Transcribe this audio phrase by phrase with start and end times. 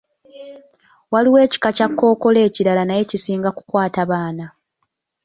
[1.11, 4.45] Waliwo ekika kya kkookolo ekirala naye kisinga kukwata baana.